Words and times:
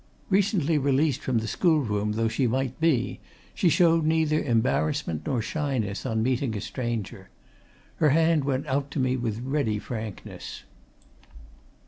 Recently 0.31 0.79
released 0.79 1.21
from 1.21 1.37
the 1.37 1.47
schoolroom 1.47 2.13
though 2.13 2.27
she 2.27 2.47
might 2.47 2.79
be, 2.79 3.19
she 3.53 3.69
showed 3.69 4.03
neither 4.03 4.41
embarrassment 4.41 5.21
nor 5.27 5.43
shyness 5.43 6.07
on 6.07 6.23
meeting 6.23 6.57
a 6.57 6.61
stranger. 6.61 7.29
Her 7.97 8.09
hand 8.09 8.43
went 8.43 8.65
out 8.65 8.89
to 8.93 8.99
me 8.99 9.15
with 9.15 9.41
ready 9.41 9.77
frankness. 9.77 10.63